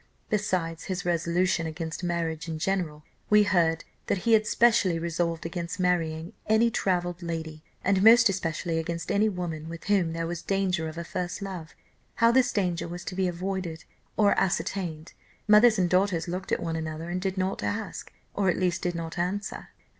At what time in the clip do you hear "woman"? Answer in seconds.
9.29-9.69